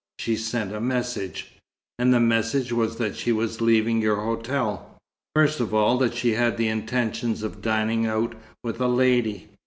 She 0.17 0.35
sent 0.35 0.73
a 0.73 0.81
message." 0.81 1.59
"And 1.99 2.11
the 2.11 2.19
message 2.19 2.73
was 2.73 2.95
that 2.97 3.15
she 3.15 3.31
was 3.31 3.61
leaving 3.61 4.01
your 4.01 4.15
hotel?" 4.15 4.97
"First 5.35 5.59
of 5.59 5.75
all, 5.75 5.99
that 5.99 6.15
she 6.15 6.31
had 6.33 6.57
the 6.57 6.69
intention 6.69 7.33
of 7.45 7.61
dining 7.61 8.07
out. 8.07 8.33
With 8.63 8.81
a 8.81 8.87
lady." 8.87 9.49